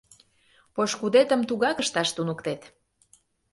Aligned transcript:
Пошкудетым 0.73 1.41
тугак 1.49 1.77
ышташ 1.83 2.09
туныктет. 2.15 2.61